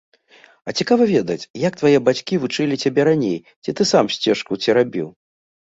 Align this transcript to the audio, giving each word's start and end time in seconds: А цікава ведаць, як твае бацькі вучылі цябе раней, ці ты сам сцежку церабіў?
А 0.71 0.73
цікава 0.81 1.03
ведаць, 1.11 1.45
як 1.67 1.77
твае 1.81 1.93
бацькі 2.07 2.41
вучылі 2.47 2.81
цябе 2.85 3.01
раней, 3.11 3.39
ці 3.63 3.69
ты 3.79 3.89
сам 3.93 4.05
сцежку 4.19 4.63
церабіў? 4.67 5.07